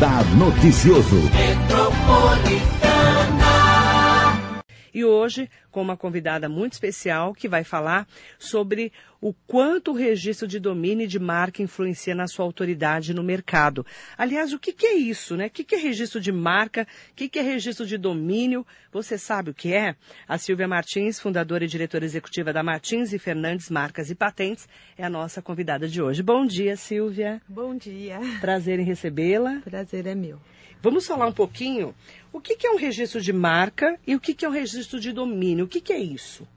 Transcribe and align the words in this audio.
Radar 0.00 0.24
Noticioso. 0.34 1.16
E 4.94 5.04
hoje, 5.04 5.50
com 5.70 5.82
uma 5.82 5.94
convidada 5.94 6.48
muito 6.48 6.72
especial 6.72 7.34
que 7.34 7.46
vai 7.46 7.64
falar 7.64 8.06
sobre 8.38 8.94
o 9.20 9.34
quanto 9.46 9.90
o 9.90 9.94
registro 9.94 10.48
de 10.48 10.58
domínio 10.58 11.04
e 11.04 11.08
de 11.08 11.18
marca 11.18 11.62
influencia 11.62 12.14
na 12.14 12.26
sua 12.26 12.44
autoridade 12.44 13.12
no 13.12 13.22
mercado. 13.22 13.84
Aliás, 14.16 14.52
o 14.52 14.58
que, 14.58 14.72
que 14.72 14.86
é 14.86 14.94
isso, 14.94 15.36
né? 15.36 15.46
O 15.46 15.50
que, 15.50 15.62
que 15.62 15.74
é 15.74 15.78
registro 15.78 16.20
de 16.20 16.32
marca? 16.32 16.86
O 17.12 17.14
que, 17.14 17.28
que 17.28 17.38
é 17.38 17.42
registro 17.42 17.86
de 17.86 17.98
domínio? 17.98 18.66
Você 18.90 19.18
sabe 19.18 19.50
o 19.50 19.54
que 19.54 19.72
é? 19.72 19.94
A 20.26 20.38
Silvia 20.38 20.66
Martins, 20.66 21.20
fundadora 21.20 21.64
e 21.64 21.68
diretora 21.68 22.04
executiva 22.04 22.52
da 22.52 22.62
Martins 22.62 23.12
e 23.12 23.18
Fernandes 23.18 23.68
Marcas 23.68 24.10
e 24.10 24.14
Patentes, 24.14 24.68
é 24.96 25.04
a 25.04 25.10
nossa 25.10 25.42
convidada 25.42 25.86
de 25.86 26.00
hoje. 26.00 26.22
Bom 26.22 26.46
dia, 26.46 26.76
Silvia. 26.76 27.42
Bom 27.46 27.76
dia. 27.76 28.18
Prazer 28.40 28.78
em 28.78 28.84
recebê-la. 28.84 29.60
Prazer 29.60 30.06
é 30.06 30.14
meu. 30.14 30.40
Vamos 30.82 31.06
falar 31.06 31.26
um 31.26 31.32
pouquinho 31.32 31.94
o 32.32 32.40
que, 32.40 32.56
que 32.56 32.66
é 32.66 32.70
um 32.70 32.76
registro 32.76 33.20
de 33.20 33.34
marca 33.34 33.98
e 34.06 34.14
o 34.14 34.20
que, 34.20 34.32
que 34.32 34.46
é 34.46 34.48
um 34.48 34.52
registro 34.52 34.98
de 34.98 35.12
domínio. 35.12 35.66
O 35.66 35.68
que, 35.68 35.78
que 35.78 35.92
é 35.92 35.98
isso? 35.98 36.48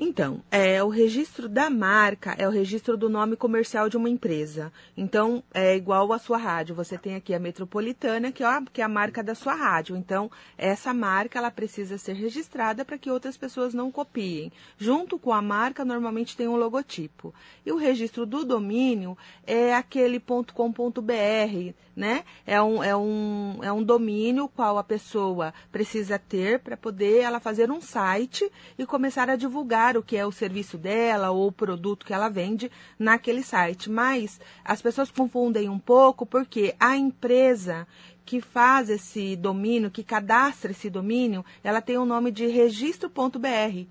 Então, 0.00 0.40
é, 0.48 0.80
o 0.80 0.88
registro 0.88 1.48
da 1.48 1.68
marca 1.68 2.32
é 2.38 2.46
o 2.46 2.52
registro 2.52 2.96
do 2.96 3.08
nome 3.08 3.34
comercial 3.34 3.88
de 3.88 3.96
uma 3.96 4.08
empresa. 4.08 4.72
Então, 4.96 5.42
é 5.52 5.74
igual 5.74 6.12
à 6.12 6.20
sua 6.20 6.38
rádio. 6.38 6.72
Você 6.76 6.96
tem 6.96 7.16
aqui 7.16 7.34
a 7.34 7.38
Metropolitana, 7.40 8.30
que, 8.30 8.44
ó, 8.44 8.62
que 8.72 8.80
é 8.80 8.84
a 8.84 8.88
marca 8.88 9.24
da 9.24 9.34
sua 9.34 9.54
rádio. 9.54 9.96
Então, 9.96 10.30
essa 10.56 10.94
marca 10.94 11.40
ela 11.40 11.50
precisa 11.50 11.98
ser 11.98 12.12
registrada 12.12 12.84
para 12.84 12.96
que 12.96 13.10
outras 13.10 13.36
pessoas 13.36 13.74
não 13.74 13.90
copiem. 13.90 14.52
Junto 14.76 15.18
com 15.18 15.32
a 15.32 15.42
marca, 15.42 15.84
normalmente 15.84 16.36
tem 16.36 16.46
um 16.46 16.54
logotipo. 16.54 17.34
E 17.66 17.72
o 17.72 17.76
registro 17.76 18.24
do 18.24 18.44
domínio 18.44 19.18
é 19.44 19.74
aquele 19.74 20.20
.com.br, 20.20 21.74
né? 21.96 22.22
É 22.46 22.62
um, 22.62 22.84
é, 22.84 22.96
um, 22.96 23.58
é 23.62 23.72
um 23.72 23.82
domínio 23.82 24.46
qual 24.46 24.78
a 24.78 24.84
pessoa 24.84 25.52
precisa 25.72 26.20
ter 26.20 26.60
para 26.60 26.76
poder 26.76 27.22
ela 27.22 27.40
fazer 27.40 27.68
um 27.68 27.80
site 27.80 28.48
e 28.78 28.86
começar 28.86 29.28
a 29.28 29.34
divulgar 29.34 29.87
o 29.96 30.02
que 30.02 30.16
é 30.16 30.26
o 30.26 30.32
serviço 30.32 30.76
dela 30.76 31.30
ou 31.30 31.48
o 31.48 31.52
produto 31.52 32.04
que 32.04 32.12
ela 32.12 32.28
vende 32.28 32.70
naquele 32.98 33.42
site. 33.42 33.90
Mas 33.90 34.40
as 34.64 34.82
pessoas 34.82 35.10
confundem 35.10 35.68
um 35.68 35.78
pouco 35.78 36.26
porque 36.26 36.74
a 36.78 36.96
empresa 36.96 37.86
que 38.24 38.40
faz 38.40 38.90
esse 38.90 39.34
domínio, 39.36 39.90
que 39.90 40.04
cadastra 40.04 40.72
esse 40.72 40.90
domínio, 40.90 41.44
ela 41.64 41.80
tem 41.80 41.96
o 41.96 42.04
nome 42.04 42.30
de 42.30 42.46
registro.br. 42.46 43.86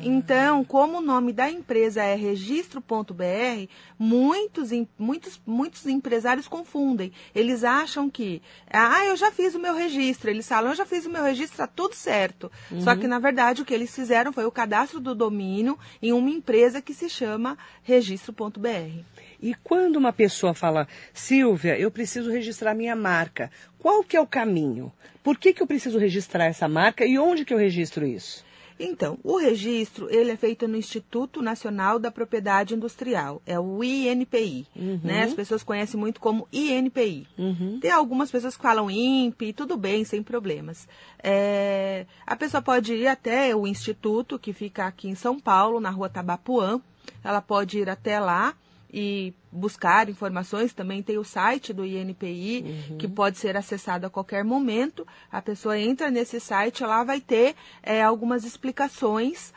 Então, 0.00 0.64
como 0.64 0.98
o 0.98 1.00
nome 1.00 1.32
da 1.32 1.50
empresa 1.50 2.02
é 2.02 2.14
registro.br, 2.14 3.68
muitos, 3.98 4.70
muitos, 4.98 5.40
muitos 5.46 5.86
empresários 5.86 6.48
confundem. 6.48 7.12
Eles 7.34 7.64
acham 7.64 8.08
que, 8.08 8.42
ah, 8.70 9.04
eu 9.06 9.16
já 9.16 9.30
fiz 9.32 9.54
o 9.54 9.58
meu 9.58 9.74
registro. 9.74 10.30
Eles 10.30 10.48
falam, 10.48 10.70
eu 10.70 10.76
já 10.76 10.86
fiz 10.86 11.06
o 11.06 11.10
meu 11.10 11.22
registro, 11.22 11.54
está 11.54 11.66
tudo 11.66 11.94
certo. 11.94 12.50
Uhum. 12.70 12.80
Só 12.80 12.94
que, 12.94 13.06
na 13.06 13.18
verdade, 13.18 13.62
o 13.62 13.64
que 13.64 13.74
eles 13.74 13.94
fizeram 13.94 14.32
foi 14.32 14.44
o 14.44 14.50
cadastro 14.50 15.00
do 15.00 15.14
domínio 15.14 15.78
em 16.02 16.12
uma 16.12 16.30
empresa 16.30 16.80
que 16.80 16.94
se 16.94 17.08
chama 17.08 17.58
registro.br. 17.82 19.02
E 19.40 19.54
quando 19.54 19.96
uma 19.96 20.12
pessoa 20.12 20.54
fala, 20.54 20.88
Silvia, 21.12 21.78
eu 21.78 21.90
preciso 21.90 22.30
registrar 22.30 22.74
minha 22.74 22.96
marca, 22.96 23.50
qual 23.78 24.02
que 24.02 24.16
é 24.16 24.20
o 24.20 24.26
caminho? 24.26 24.92
Por 25.22 25.38
que, 25.38 25.52
que 25.52 25.62
eu 25.62 25.66
preciso 25.66 25.98
registrar 25.98 26.46
essa 26.46 26.68
marca 26.68 27.04
e 27.04 27.18
onde 27.18 27.44
que 27.44 27.52
eu 27.52 27.58
registro 27.58 28.06
isso? 28.06 28.44
Então, 28.78 29.18
o 29.22 29.38
registro 29.38 30.08
ele 30.10 30.30
é 30.30 30.36
feito 30.36 30.68
no 30.68 30.76
Instituto 30.76 31.40
Nacional 31.40 31.98
da 31.98 32.10
Propriedade 32.10 32.74
Industrial, 32.74 33.40
é 33.46 33.58
o 33.58 33.82
INPI, 33.82 34.66
uhum. 34.76 35.00
né? 35.02 35.24
As 35.24 35.34
pessoas 35.34 35.62
conhecem 35.62 35.98
muito 35.98 36.20
como 36.20 36.46
INPI. 36.52 37.26
Uhum. 37.38 37.78
Tem 37.80 37.90
algumas 37.90 38.30
pessoas 38.30 38.56
que 38.56 38.62
falam 38.62 38.90
INPI, 38.90 39.52
tudo 39.52 39.76
bem, 39.76 40.04
sem 40.04 40.22
problemas. 40.22 40.86
É, 41.22 42.06
a 42.26 42.36
pessoa 42.36 42.62
pode 42.62 42.92
ir 42.94 43.06
até 43.06 43.56
o 43.56 43.66
instituto 43.66 44.38
que 44.38 44.52
fica 44.52 44.86
aqui 44.86 45.08
em 45.08 45.14
São 45.14 45.40
Paulo, 45.40 45.80
na 45.80 45.90
Rua 45.90 46.08
Tabapuã. 46.08 46.80
Ela 47.24 47.40
pode 47.40 47.78
ir 47.78 47.88
até 47.88 48.20
lá 48.20 48.54
e 48.92 49.34
buscar 49.50 50.08
informações. 50.08 50.72
Também 50.72 51.02
tem 51.02 51.18
o 51.18 51.24
site 51.24 51.72
do 51.72 51.84
INPI, 51.84 52.64
uhum. 52.90 52.98
que 52.98 53.08
pode 53.08 53.38
ser 53.38 53.56
acessado 53.56 54.06
a 54.06 54.10
qualquer 54.10 54.44
momento. 54.44 55.06
A 55.30 55.42
pessoa 55.42 55.78
entra 55.78 56.10
nesse 56.10 56.40
site, 56.40 56.84
lá 56.84 57.04
vai 57.04 57.20
ter 57.20 57.54
é, 57.82 58.02
algumas 58.02 58.44
explicações 58.44 59.52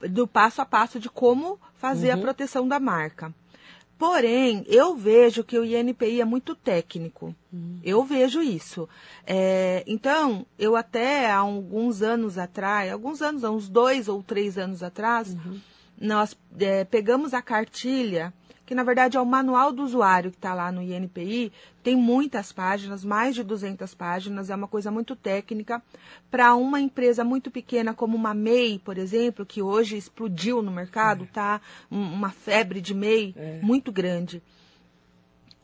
do 0.00 0.26
passo 0.26 0.60
a 0.60 0.66
passo 0.66 0.98
de 0.98 1.08
como 1.08 1.58
fazer 1.74 2.12
uhum. 2.12 2.18
a 2.18 2.22
proteção 2.22 2.68
da 2.68 2.80
marca. 2.80 3.34
Porém, 3.96 4.64
eu 4.66 4.96
vejo 4.96 5.44
que 5.44 5.58
o 5.58 5.64
INPI 5.64 6.20
é 6.20 6.24
muito 6.24 6.54
técnico. 6.54 7.34
Uhum. 7.52 7.78
Eu 7.82 8.02
vejo 8.02 8.42
isso. 8.42 8.88
É, 9.24 9.84
então, 9.86 10.44
eu 10.58 10.74
até 10.74 11.30
há 11.30 11.38
alguns 11.38 12.02
anos 12.02 12.36
atrás, 12.36 12.92
alguns 12.92 13.22
anos, 13.22 13.44
há 13.44 13.50
uns 13.50 13.68
dois 13.68 14.08
ou 14.08 14.22
três 14.22 14.58
anos 14.58 14.82
atrás, 14.82 15.32
uhum. 15.32 15.60
nós 16.00 16.36
é, 16.58 16.84
pegamos 16.84 17.32
a 17.32 17.40
cartilha 17.40 18.34
que 18.66 18.74
na 18.74 18.82
verdade 18.82 19.16
é 19.16 19.20
o 19.20 19.26
manual 19.26 19.72
do 19.72 19.82
usuário 19.82 20.30
que 20.30 20.36
está 20.36 20.54
lá 20.54 20.72
no 20.72 20.82
INPI, 20.82 21.52
tem 21.82 21.96
muitas 21.96 22.50
páginas, 22.52 23.04
mais 23.04 23.34
de 23.34 23.42
200 23.42 23.94
páginas, 23.94 24.50
é 24.50 24.54
uma 24.54 24.68
coisa 24.68 24.90
muito 24.90 25.14
técnica. 25.14 25.82
Para 26.30 26.54
uma 26.54 26.80
empresa 26.80 27.22
muito 27.24 27.50
pequena 27.50 27.92
como 27.92 28.16
uma 28.16 28.32
MEI, 28.32 28.78
por 28.78 28.96
exemplo, 28.96 29.44
que 29.44 29.60
hoje 29.60 29.96
explodiu 29.96 30.62
no 30.62 30.70
mercado, 30.70 31.24
é. 31.24 31.26
tá 31.26 31.60
uma 31.90 32.30
febre 32.30 32.80
de 32.80 32.94
MEI 32.94 33.34
é. 33.36 33.60
muito 33.62 33.92
grande 33.92 34.42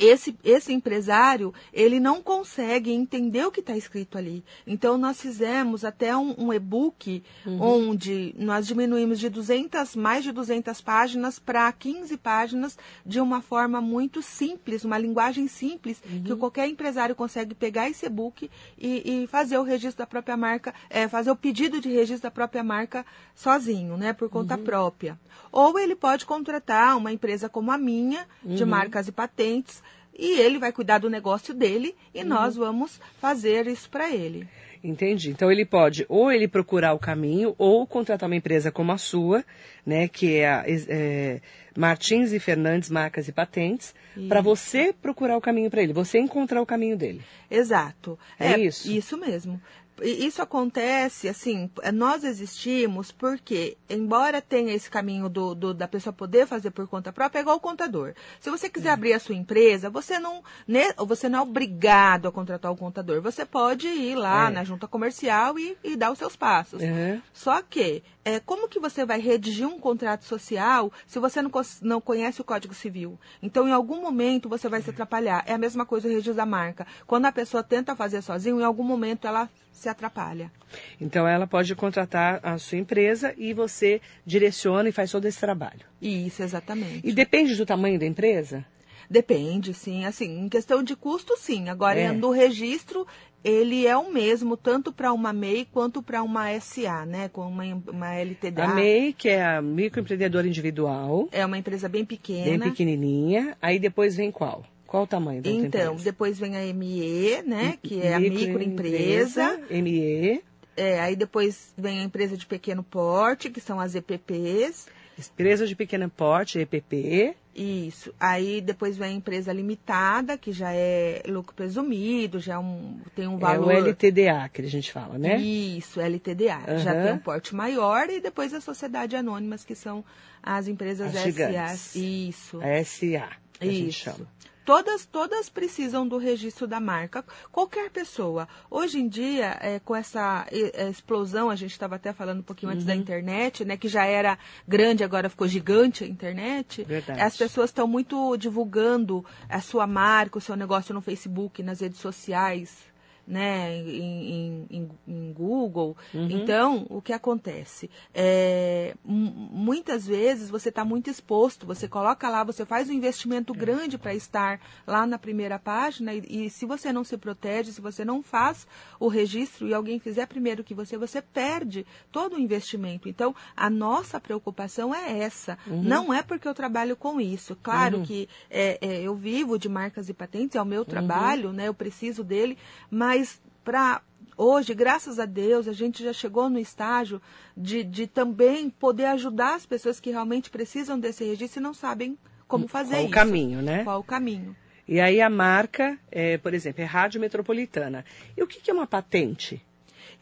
esse, 0.00 0.36
esse 0.42 0.72
empresário, 0.72 1.52
ele 1.72 2.00
não 2.00 2.22
consegue 2.22 2.90
entender 2.90 3.44
o 3.44 3.52
que 3.52 3.60
está 3.60 3.76
escrito 3.76 4.16
ali. 4.16 4.42
Então, 4.66 4.96
nós 4.96 5.20
fizemos 5.20 5.84
até 5.84 6.16
um, 6.16 6.34
um 6.38 6.52
e-book 6.52 7.22
uhum. 7.44 7.60
onde 7.60 8.34
nós 8.38 8.66
diminuímos 8.66 9.20
de 9.20 9.28
200, 9.28 9.94
mais 9.94 10.24
de 10.24 10.32
200 10.32 10.80
páginas 10.80 11.38
para 11.38 11.70
15 11.70 12.16
páginas 12.16 12.78
de 13.04 13.20
uma 13.20 13.42
forma 13.42 13.80
muito 13.80 14.22
simples, 14.22 14.84
uma 14.84 14.96
linguagem 14.96 15.46
simples, 15.46 16.02
uhum. 16.10 16.22
que 16.22 16.34
qualquer 16.36 16.66
empresário 16.66 17.14
consegue 17.14 17.54
pegar 17.54 17.90
esse 17.90 18.06
e-book 18.06 18.50
e, 18.78 19.22
e, 19.22 19.26
fazer 19.26 19.58
o 19.58 19.62
registro 19.62 19.98
da 19.98 20.06
própria 20.06 20.36
marca, 20.36 20.74
é, 20.88 21.06
fazer 21.08 21.30
o 21.30 21.36
pedido 21.36 21.80
de 21.80 21.90
registro 21.90 22.22
da 22.22 22.30
própria 22.30 22.64
marca 22.64 23.04
sozinho, 23.34 23.98
né, 23.98 24.14
por 24.14 24.30
conta 24.30 24.56
uhum. 24.56 24.64
própria. 24.64 25.18
Ou 25.52 25.78
ele 25.78 25.94
pode 25.94 26.24
contratar 26.24 26.96
uma 26.96 27.12
empresa 27.12 27.48
como 27.48 27.70
a 27.70 27.76
minha, 27.76 28.26
de 28.42 28.62
uhum. 28.62 28.70
marcas 28.70 29.08
e 29.08 29.12
patentes, 29.12 29.82
e 30.20 30.38
ele 30.38 30.58
vai 30.58 30.70
cuidar 30.70 30.98
do 30.98 31.08
negócio 31.08 31.54
dele 31.54 31.96
e 32.14 32.20
uhum. 32.20 32.28
nós 32.28 32.54
vamos 32.54 33.00
fazer 33.18 33.66
isso 33.66 33.88
para 33.88 34.10
ele. 34.10 34.46
Entendi. 34.84 35.30
Então 35.30 35.50
ele 35.50 35.64
pode 35.64 36.04
ou 36.08 36.30
ele 36.30 36.46
procurar 36.46 36.92
o 36.92 36.98
caminho 36.98 37.54
ou 37.58 37.86
contratar 37.86 38.28
uma 38.28 38.36
empresa 38.36 38.70
como 38.70 38.92
a 38.92 38.98
sua, 38.98 39.44
né, 39.84 40.08
que 40.08 40.36
é, 40.36 40.48
a, 40.48 40.64
é 40.66 41.40
Martins 41.76 42.32
e 42.32 42.38
Fernandes 42.38 42.90
Marcas 42.90 43.28
e 43.28 43.32
Patentes, 43.32 43.94
para 44.28 44.40
você 44.40 44.92
procurar 44.92 45.36
o 45.36 45.40
caminho 45.40 45.70
para 45.70 45.82
ele, 45.82 45.92
você 45.92 46.18
encontrar 46.18 46.60
o 46.60 46.66
caminho 46.66 46.96
dele. 46.96 47.22
Exato. 47.50 48.18
É, 48.38 48.52
é 48.52 48.58
isso. 48.58 48.90
Isso 48.90 49.16
mesmo 49.16 49.60
isso 50.02 50.42
acontece, 50.42 51.28
assim, 51.28 51.70
nós 51.92 52.24
existimos 52.24 53.12
porque, 53.12 53.76
embora 53.88 54.40
tenha 54.40 54.72
esse 54.72 54.90
caminho 54.90 55.28
do, 55.28 55.54
do, 55.54 55.74
da 55.74 55.86
pessoa 55.86 56.12
poder 56.12 56.46
fazer 56.46 56.70
por 56.70 56.86
conta 56.88 57.12
própria, 57.12 57.40
é 57.40 57.42
igual 57.42 57.56
o 57.56 57.60
contador. 57.60 58.14
Se 58.40 58.50
você 58.50 58.68
quiser 58.68 58.90
abrir 58.90 59.12
a 59.12 59.20
sua 59.20 59.34
empresa, 59.34 59.90
você 59.90 60.18
não, 60.18 60.42
né, 60.66 60.92
você 60.98 61.28
não 61.28 61.40
é 61.40 61.42
obrigado 61.42 62.28
a 62.28 62.32
contratar 62.32 62.70
o 62.72 62.76
contador. 62.76 63.20
Você 63.20 63.44
pode 63.44 63.88
ir 63.88 64.14
lá 64.14 64.48
é. 64.48 64.50
na 64.50 64.64
junta 64.64 64.86
comercial 64.88 65.58
e, 65.58 65.76
e 65.82 65.96
dar 65.96 66.10
os 66.10 66.18
seus 66.18 66.36
passos. 66.36 66.82
Uhum. 66.82 67.20
Só 67.32 67.60
que, 67.62 68.02
é, 68.24 68.38
como 68.40 68.68
que 68.68 68.78
você 68.78 69.04
vai 69.04 69.20
redigir 69.20 69.66
um 69.66 69.78
contrato 69.78 70.24
social 70.24 70.92
se 71.06 71.18
você 71.18 71.40
não, 71.40 71.50
não 71.82 72.00
conhece 72.00 72.40
o 72.40 72.44
Código 72.44 72.74
Civil? 72.74 73.18
Então, 73.42 73.66
em 73.66 73.72
algum 73.72 74.00
momento, 74.00 74.48
você 74.48 74.68
vai 74.68 74.82
se 74.82 74.90
atrapalhar. 74.90 75.42
É 75.46 75.54
a 75.54 75.58
mesma 75.58 75.86
coisa 75.86 76.06
o 76.06 76.10
registro 76.10 76.34
da 76.34 76.44
marca. 76.44 76.86
Quando 77.06 77.26
a 77.26 77.32
pessoa 77.32 77.62
tenta 77.62 77.96
fazer 77.96 78.22
sozinho, 78.22 78.60
em 78.60 78.64
algum 78.64 78.84
momento 78.84 79.26
ela 79.26 79.48
se 79.72 79.88
atrapalha. 79.88 80.52
Então 81.00 81.26
ela 81.26 81.46
pode 81.46 81.74
contratar 81.74 82.40
a 82.42 82.58
sua 82.58 82.78
empresa 82.78 83.34
e 83.36 83.54
você 83.54 84.00
direciona 84.26 84.88
e 84.88 84.92
faz 84.92 85.10
todo 85.10 85.24
esse 85.24 85.40
trabalho. 85.40 85.80
Isso, 86.00 86.42
exatamente. 86.42 87.08
E 87.08 87.12
depende 87.12 87.56
do 87.56 87.64
tamanho 87.64 87.98
da 87.98 88.06
empresa? 88.06 88.64
Depende, 89.10 89.74
sim. 89.74 90.04
Assim, 90.04 90.44
em 90.44 90.48
questão 90.48 90.84
de 90.84 90.94
custo, 90.94 91.36
sim. 91.36 91.68
Agora, 91.68 91.98
é. 91.98 92.12
no 92.12 92.30
registro, 92.30 93.04
ele 93.42 93.84
é 93.84 93.96
o 93.96 94.12
mesmo 94.12 94.56
tanto 94.56 94.92
para 94.92 95.12
uma 95.12 95.32
MEI 95.32 95.66
quanto 95.72 96.00
para 96.00 96.22
uma 96.22 96.48
SA, 96.60 97.04
né, 97.04 97.28
com 97.28 97.40
uma, 97.42 97.64
uma 97.64 98.14
LTDA. 98.14 98.64
A 98.64 98.74
MEI, 98.74 99.12
que 99.12 99.28
é 99.28 99.44
a 99.44 99.60
microempreendedora 99.60 100.46
individual. 100.46 101.28
É 101.32 101.44
uma 101.44 101.58
empresa 101.58 101.88
bem 101.88 102.04
pequena. 102.04 102.58
Bem 102.58 102.70
pequenininha. 102.70 103.56
Aí 103.60 103.80
depois 103.80 104.14
vem 104.14 104.30
qual? 104.30 104.64
Qual 104.86 105.02
o 105.02 105.06
tamanho 105.06 105.42
da 105.42 105.50
Então, 105.50 105.96
depois 105.96 106.38
vem 106.38 106.56
a 106.56 106.72
ME, 106.72 107.42
né, 107.44 107.78
que 107.82 108.00
é 108.00 108.14
a 108.14 108.20
microempresa. 108.20 109.60
ME. 109.70 110.40
É, 110.76 111.00
aí 111.00 111.16
depois 111.16 111.74
vem 111.76 111.98
a 111.98 112.04
empresa 112.04 112.36
de 112.36 112.46
pequeno 112.46 112.82
porte, 112.82 113.50
que 113.50 113.60
são 113.60 113.80
as 113.80 113.94
EPPs. 113.94 114.86
Empresa 115.28 115.66
de 115.66 115.76
pequeno 115.76 116.08
porte, 116.08 116.58
EPP. 116.58 117.34
Isso. 117.54 118.14
Aí 118.18 118.60
depois 118.60 118.96
vem 118.96 119.08
a 119.08 119.12
empresa 119.12 119.52
limitada, 119.52 120.38
que 120.38 120.52
já 120.52 120.72
é 120.72 121.22
lucro 121.26 121.54
presumido, 121.54 122.38
já 122.38 122.54
é 122.54 122.58
um, 122.58 123.00
tem 123.14 123.26
um 123.26 123.38
valor. 123.38 123.72
É 123.72 123.82
o 123.82 123.86
LTDA 123.88 124.48
que 124.52 124.62
a 124.62 124.68
gente 124.68 124.92
fala, 124.92 125.18
né? 125.18 125.36
Isso, 125.38 126.00
LTDA. 126.00 126.60
Uhum. 126.68 126.78
Já 126.78 127.02
tem 127.02 127.12
um 127.12 127.18
porte 127.18 127.54
maior 127.54 128.08
e 128.08 128.20
depois 128.20 128.54
a 128.54 128.60
sociedade 128.60 129.16
anônimas, 129.16 129.64
que 129.64 129.74
são 129.74 130.04
as 130.42 130.68
empresas 130.68 131.14
as 131.14 131.34
SA. 131.34 131.98
Isso. 131.98 132.60
A 132.62 132.84
SA. 132.84 133.28
A 133.60 133.66
Isso. 133.66 133.74
gente 133.74 133.92
chama. 133.92 134.26
Todas, 134.64 135.06
todas 135.06 135.48
precisam 135.48 136.06
do 136.06 136.18
registro 136.18 136.66
da 136.66 136.80
marca. 136.80 137.24
Qualquer 137.50 137.90
pessoa. 137.90 138.46
Hoje 138.70 138.98
em 138.98 139.08
dia, 139.08 139.58
é, 139.60 139.78
com 139.78 139.96
essa 139.96 140.46
explosão, 140.90 141.50
a 141.50 141.56
gente 141.56 141.72
estava 141.72 141.96
até 141.96 142.12
falando 142.12 142.40
um 142.40 142.44
pouquinho 142.44 142.72
antes 142.72 142.84
da 142.84 142.92
uhum. 142.92 143.00
internet, 143.00 143.64
né? 143.64 143.76
Que 143.76 143.88
já 143.88 144.04
era 144.04 144.38
grande, 144.66 145.02
agora 145.02 145.28
ficou 145.28 145.48
gigante 145.48 146.04
a 146.04 146.06
internet. 146.06 146.84
Verdade. 146.84 147.20
As 147.20 147.36
pessoas 147.36 147.70
estão 147.70 147.86
muito 147.86 148.36
divulgando 148.36 149.24
a 149.48 149.60
sua 149.60 149.86
marca, 149.86 150.38
o 150.38 150.40
seu 150.40 150.56
negócio 150.56 150.94
no 150.94 151.00
Facebook, 151.00 151.62
nas 151.62 151.80
redes 151.80 152.00
sociais 152.00 152.89
né, 153.26 153.76
em, 153.76 154.66
em, 154.70 154.90
em 155.06 155.32
Google. 155.32 155.96
Uhum. 156.12 156.28
Então, 156.30 156.86
o 156.88 157.00
que 157.00 157.12
acontece? 157.12 157.90
É, 158.14 158.94
muitas 159.04 160.06
vezes 160.06 160.50
você 160.50 160.68
está 160.68 160.84
muito 160.84 161.10
exposto, 161.10 161.66
você 161.66 161.88
coloca 161.88 162.28
lá, 162.28 162.42
você 162.44 162.64
faz 162.64 162.88
um 162.88 162.92
investimento 162.92 163.52
grande 163.54 163.98
para 163.98 164.14
estar 164.14 164.60
lá 164.86 165.06
na 165.06 165.18
primeira 165.18 165.58
página 165.58 166.14
e, 166.14 166.46
e, 166.46 166.50
se 166.50 166.66
você 166.66 166.92
não 166.92 167.04
se 167.04 167.16
protege, 167.16 167.72
se 167.72 167.80
você 167.80 168.04
não 168.04 168.22
faz 168.22 168.66
o 168.98 169.08
registro 169.08 169.68
e 169.68 169.74
alguém 169.74 169.98
fizer 169.98 170.26
primeiro 170.26 170.64
que 170.64 170.74
você, 170.74 170.96
você 170.96 171.22
perde 171.22 171.86
todo 172.10 172.36
o 172.36 172.40
investimento. 172.40 173.08
Então, 173.08 173.34
a 173.56 173.70
nossa 173.70 174.20
preocupação 174.20 174.94
é 174.94 175.18
essa. 175.18 175.58
Uhum. 175.66 175.82
Não 175.82 176.12
é 176.12 176.22
porque 176.22 176.48
eu 176.48 176.54
trabalho 176.54 176.96
com 176.96 177.20
isso. 177.20 177.56
Claro 177.62 177.98
uhum. 177.98 178.04
que 178.04 178.28
é, 178.50 178.78
é, 178.80 179.02
eu 179.02 179.14
vivo 179.14 179.58
de 179.58 179.68
marcas 179.68 180.08
e 180.08 180.14
patentes, 180.14 180.56
é 180.56 180.62
o 180.62 180.64
meu 180.64 180.80
uhum. 180.80 180.86
trabalho, 180.86 181.52
né, 181.52 181.68
eu 181.68 181.74
preciso 181.74 182.24
dele, 182.24 182.56
mas 182.90 183.09
mas 183.10 183.42
para 183.64 184.02
hoje, 184.36 184.72
graças 184.72 185.18
a 185.18 185.26
Deus, 185.26 185.66
a 185.66 185.72
gente 185.72 186.00
já 186.00 186.12
chegou 186.12 186.48
no 186.48 186.60
estágio 186.60 187.20
de, 187.56 187.82
de 187.82 188.06
também 188.06 188.70
poder 188.70 189.06
ajudar 189.06 189.56
as 189.56 189.66
pessoas 189.66 189.98
que 189.98 190.10
realmente 190.10 190.48
precisam 190.48 190.96
desse 190.96 191.24
registro 191.24 191.60
e 191.60 191.62
não 191.62 191.74
sabem 191.74 192.16
como 192.46 192.68
fazer 192.68 192.94
Qual 192.94 193.00
isso. 193.00 193.10
o 193.10 193.14
caminho, 193.14 193.62
né? 193.62 193.82
Qual 193.82 193.98
o 193.98 194.04
caminho. 194.04 194.54
E 194.86 195.00
aí 195.00 195.20
a 195.20 195.28
marca, 195.28 195.98
é, 196.08 196.38
por 196.38 196.54
exemplo, 196.54 196.82
é 196.82 196.84
Rádio 196.84 197.20
Metropolitana. 197.20 198.04
E 198.36 198.42
o 198.44 198.46
que, 198.46 198.60
que 198.60 198.70
é 198.70 198.74
uma 198.74 198.86
patente? 198.86 199.60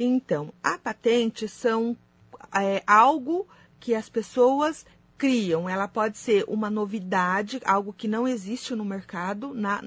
Então, 0.01 0.51
a 0.63 0.79
patente 0.79 1.47
são 1.47 1.95
é, 2.55 2.83
algo 2.87 3.47
que 3.79 3.95
as 3.95 4.09
pessoas 4.09 4.87
criam. 5.19 5.69
Ela 5.69 5.89
pode 5.89 6.17
ser 6.17 6.45
uma 6.47 6.71
novidade, 6.71 7.61
algo 7.65 7.93
que 7.93 8.07
não 8.07 8.27
existe 8.27 8.75
no 8.75 8.85
mercado, 8.85 9.53
na, 9.53 9.83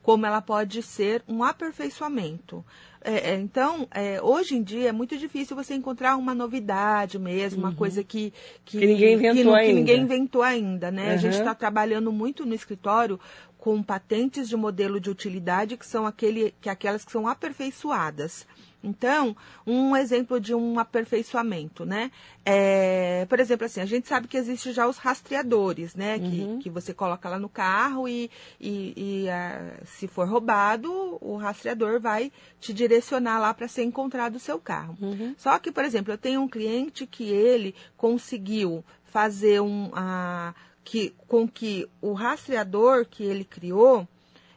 como 0.00 0.24
ela 0.24 0.40
pode 0.40 0.82
ser 0.82 1.22
um 1.28 1.42
aperfeiçoamento. 1.42 2.64
É, 3.02 3.30
é, 3.30 3.34
então, 3.34 3.86
é, 3.92 4.20
hoje 4.22 4.56
em 4.56 4.62
dia 4.62 4.88
é 4.88 4.92
muito 4.92 5.16
difícil 5.16 5.54
você 5.54 5.74
encontrar 5.74 6.16
uma 6.16 6.34
novidade 6.34 7.18
mesmo, 7.18 7.62
uhum. 7.62 7.68
uma 7.68 7.76
coisa 7.76 8.02
que, 8.02 8.32
que, 8.64 8.78
que 8.78 8.86
ninguém 8.86 9.14
inventou 9.14 9.52
que, 9.52 9.58
ainda. 9.58 9.74
Ninguém 9.74 10.00
inventou 10.02 10.42
ainda, 10.42 10.90
né? 10.90 11.08
Uhum. 11.08 11.14
A 11.14 11.16
gente 11.16 11.36
está 11.36 11.54
trabalhando 11.54 12.10
muito 12.10 12.46
no 12.46 12.54
escritório 12.54 13.20
com 13.58 13.82
patentes 13.82 14.48
de 14.48 14.56
modelo 14.56 15.00
de 15.00 15.10
utilidade 15.10 15.76
que 15.76 15.86
são 15.86 16.06
aquele, 16.06 16.54
que 16.60 16.68
aquelas 16.68 17.04
que 17.04 17.12
são 17.12 17.26
aperfeiçoadas. 17.26 18.46
Então, 18.82 19.36
um 19.66 19.96
exemplo 19.96 20.40
de 20.40 20.54
um 20.54 20.78
aperfeiçoamento, 20.78 21.84
né? 21.84 22.10
É, 22.44 23.26
por 23.28 23.40
exemplo, 23.40 23.66
assim, 23.66 23.80
a 23.80 23.86
gente 23.86 24.06
sabe 24.06 24.28
que 24.28 24.36
existe 24.36 24.72
já 24.72 24.86
os 24.86 24.98
rastreadores, 24.98 25.94
né? 25.94 26.16
Uhum. 26.16 26.58
Que, 26.58 26.64
que 26.64 26.70
você 26.70 26.94
coloca 26.94 27.28
lá 27.28 27.38
no 27.38 27.48
carro 27.48 28.08
e, 28.08 28.30
e, 28.60 29.24
e 29.24 29.28
a, 29.28 29.80
se 29.84 30.06
for 30.06 30.28
roubado, 30.28 31.18
o 31.20 31.36
rastreador 31.36 32.00
vai 32.00 32.30
te 32.60 32.72
direcionar 32.72 33.40
lá 33.40 33.52
para 33.52 33.66
ser 33.68 33.82
encontrado 33.82 34.36
o 34.36 34.40
seu 34.40 34.58
carro. 34.58 34.96
Uhum. 35.00 35.34
Só 35.36 35.58
que, 35.58 35.72
por 35.72 35.84
exemplo, 35.84 36.12
eu 36.12 36.18
tenho 36.18 36.40
um 36.40 36.48
cliente 36.48 37.06
que 37.06 37.24
ele 37.24 37.74
conseguiu 37.96 38.84
fazer 39.04 39.60
um. 39.60 39.90
A, 39.94 40.54
que, 40.84 41.12
com 41.26 41.48
que 41.48 41.88
o 42.00 42.12
rastreador 42.12 43.06
que 43.06 43.24
ele 43.24 43.44
criou 43.44 44.06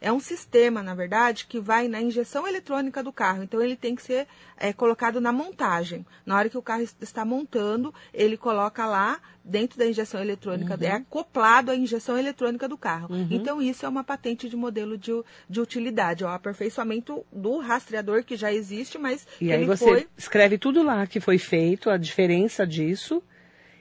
é 0.02 0.12
um 0.12 0.20
sistema, 0.20 0.82
na 0.82 0.96
verdade, 0.96 1.46
que 1.46 1.60
vai 1.60 1.88
na 1.88 2.02
injeção 2.02 2.48
eletrônica 2.48 3.04
do 3.04 3.12
carro. 3.12 3.44
Então, 3.44 3.62
ele 3.62 3.76
tem 3.76 3.96
que 3.96 4.02
ser 4.02 4.28
é, 4.58 4.72
colocado 4.72 5.20
na 5.20 5.32
montagem. 5.32 6.06
Na 6.26 6.38
hora 6.38 6.50
que 6.50 6.58
o 6.58 6.62
carro 6.62 6.82
está 6.82 7.26
montando, 7.26 7.94
ele 8.14 8.38
coloca 8.38 8.86
lá, 8.86 9.20
dentro 9.44 9.78
da 9.78 9.86
injeção 9.86 10.22
eletrônica, 10.22 10.76
uhum. 10.76 10.84
é 10.84 10.92
acoplado 10.92 11.72
à 11.72 11.76
injeção 11.76 12.18
eletrônica 12.18 12.68
do 12.68 12.78
carro. 12.78 13.14
Uhum. 13.14 13.28
Então, 13.30 13.62
isso 13.62 13.86
é 13.86 13.90
uma 13.90 14.04
patente 14.04 14.48
de 14.48 14.56
modelo 14.56 14.98
de, 14.98 15.12
de 15.50 15.60
utilidade, 15.60 16.24
é 16.24 16.28
o 16.28 16.30
aperfeiçoamento 16.30 17.26
do 17.32 17.58
rastreador 17.60 18.24
que 18.24 18.36
já 18.36 18.54
existe, 18.54 18.98
mas. 18.98 19.28
E 19.42 19.52
aí 19.52 19.66
você 19.66 19.84
foi... 19.84 20.08
escreve 20.18 20.58
tudo 20.58 20.84
lá 20.84 21.06
que 21.06 21.20
foi 21.20 21.38
feito, 21.38 21.90
a 21.90 21.98
diferença 21.98 22.66
disso 22.66 23.22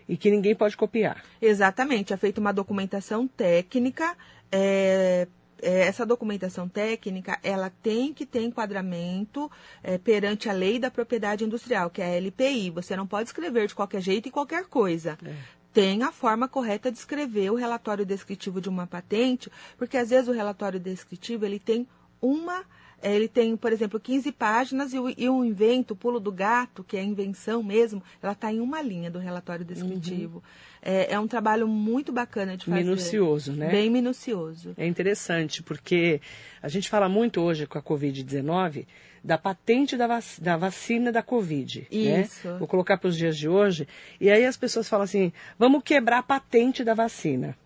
e 0.08 0.16
que 0.16 0.30
ninguém 0.30 0.54
pode 0.54 0.76
copiar. 0.76 1.22
Exatamente, 1.40 2.12
é 2.12 2.16
feita 2.16 2.40
uma 2.40 2.52
documentação 2.52 3.28
técnica 3.28 4.16
é, 4.50 5.26
é, 5.26 5.28
essa 5.60 6.06
documentação 6.06 6.68
técnica 6.68 7.38
ela 7.42 7.70
tem 7.82 8.12
que 8.12 8.24
ter 8.24 8.42
enquadramento 8.42 9.50
é, 9.82 9.98
perante 9.98 10.48
a 10.48 10.52
lei 10.52 10.78
da 10.78 10.90
propriedade 10.90 11.44
industrial, 11.44 11.90
que 11.90 12.00
é 12.00 12.06
a 12.06 12.20
LPI. 12.20 12.70
Você 12.70 12.96
não 12.96 13.06
pode 13.06 13.28
escrever 13.28 13.66
de 13.66 13.74
qualquer 13.74 14.00
jeito 14.00 14.28
e 14.28 14.32
qualquer 14.32 14.66
coisa. 14.66 15.18
É. 15.24 15.34
Tem 15.72 16.02
a 16.02 16.10
forma 16.10 16.48
correta 16.48 16.90
de 16.90 16.98
escrever 16.98 17.50
o 17.50 17.54
relatório 17.54 18.04
descritivo 18.04 18.60
de 18.60 18.68
uma 18.68 18.86
patente, 18.86 19.50
porque 19.76 19.96
às 19.96 20.10
vezes 20.10 20.28
o 20.28 20.32
relatório 20.32 20.80
descritivo 20.80 21.44
ele 21.44 21.58
tem 21.58 21.86
uma 22.20 22.60
é, 22.60 22.64
ele 23.02 23.28
tem, 23.28 23.56
por 23.56 23.72
exemplo, 23.72 24.00
15 24.00 24.32
páginas 24.32 24.92
e 24.92 24.98
o, 24.98 25.08
e 25.16 25.28
o 25.28 25.44
invento, 25.44 25.94
o 25.94 25.96
pulo 25.96 26.18
do 26.18 26.32
gato, 26.32 26.82
que 26.82 26.96
é 26.96 27.00
a 27.00 27.04
invenção 27.04 27.62
mesmo, 27.62 28.02
ela 28.22 28.32
está 28.32 28.52
em 28.52 28.60
uma 28.60 28.82
linha 28.82 29.10
do 29.10 29.18
relatório 29.18 29.64
descritivo. 29.64 30.38
Uhum. 30.38 30.42
É, 30.82 31.12
é, 31.14 31.20
um 31.20 31.26
trabalho 31.26 31.68
muito 31.68 32.12
bacana 32.12 32.56
de 32.56 32.64
fazer. 32.64 32.84
Minucioso, 32.84 33.52
né? 33.52 33.68
Bem 33.68 33.90
minucioso. 33.90 34.74
É 34.76 34.86
interessante, 34.86 35.62
porque 35.62 36.20
a 36.62 36.68
gente 36.68 36.88
fala 36.88 37.08
muito 37.08 37.40
hoje 37.40 37.66
com 37.66 37.78
a 37.78 37.82
Covid-19 37.82 38.86
da 39.22 39.36
patente 39.36 39.96
da, 39.96 40.06
vac 40.06 40.24
da, 40.40 40.56
vacina 40.56 41.12
da 41.12 41.22
Covid. 41.22 41.80
Né? 41.80 42.22
Isso. 42.22 42.48
Né? 42.48 42.58
Vou 42.58 42.68
colocar 42.68 42.96
para 42.98 43.08
os 43.08 43.16
dias 43.16 43.36
de 43.36 43.48
hoje. 43.48 43.86
E 44.20 44.30
aí 44.30 44.44
as 44.44 44.56
pessoas 44.56 44.88
falam 44.88 45.04
assim: 45.04 45.32
vamos 45.58 45.82
quebrar 45.82 46.18
a 46.18 46.22
patente 46.22 46.82
da 46.82 46.94
vacina. 46.94 47.56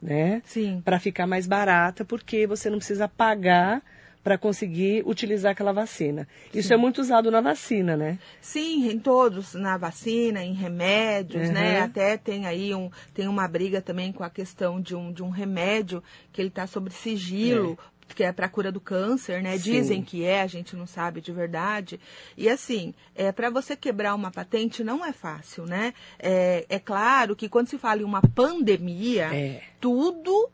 Né? 0.00 0.40
Sim. 0.46 0.80
Para 0.84 0.98
ficar 0.98 1.26
mais 1.26 1.46
barata, 1.46 2.04
porque 2.04 2.46
você 2.46 2.70
não 2.70 2.78
precisa 2.78 3.06
pagar 3.06 3.82
para 4.22 4.36
conseguir 4.36 5.02
utilizar 5.06 5.52
aquela 5.52 5.72
vacina. 5.72 6.28
Isso 6.52 6.68
Sim. 6.68 6.74
é 6.74 6.76
muito 6.76 7.00
usado 7.00 7.30
na 7.30 7.40
vacina, 7.40 7.96
né? 7.96 8.18
Sim, 8.40 8.90
em 8.90 8.98
todos, 8.98 9.54
na 9.54 9.76
vacina, 9.78 10.44
em 10.44 10.52
remédios, 10.52 11.48
uhum. 11.48 11.54
né? 11.54 11.80
Até 11.80 12.16
tem 12.16 12.46
aí 12.46 12.74
um, 12.74 12.90
tem 13.14 13.26
uma 13.26 13.48
briga 13.48 13.80
também 13.80 14.12
com 14.12 14.22
a 14.22 14.30
questão 14.30 14.80
de 14.80 14.94
um, 14.94 15.12
de 15.12 15.22
um 15.22 15.30
remédio 15.30 16.02
que 16.32 16.40
ele 16.40 16.48
está 16.48 16.66
sobre 16.66 16.92
sigilo. 16.92 17.78
É 17.96 18.00
que 18.14 18.24
é 18.24 18.32
para 18.32 18.48
cura 18.48 18.72
do 18.72 18.80
câncer, 18.80 19.42
né? 19.42 19.56
Sim. 19.56 19.72
Dizem 19.72 20.02
que 20.02 20.24
é, 20.24 20.42
a 20.42 20.46
gente 20.46 20.76
não 20.76 20.86
sabe 20.86 21.20
de 21.20 21.32
verdade. 21.32 22.00
E 22.36 22.48
assim, 22.48 22.92
é 23.14 23.30
para 23.32 23.50
você 23.50 23.76
quebrar 23.76 24.14
uma 24.14 24.30
patente 24.30 24.82
não 24.82 25.04
é 25.04 25.12
fácil, 25.12 25.64
né? 25.64 25.94
É, 26.18 26.66
é 26.68 26.78
claro 26.78 27.36
que 27.36 27.48
quando 27.48 27.68
se 27.68 27.78
fala 27.78 28.00
em 28.00 28.04
uma 28.04 28.20
pandemia, 28.20 29.32
é. 29.32 29.62
tudo 29.80 30.50